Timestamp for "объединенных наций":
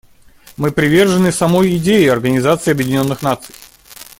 2.71-3.53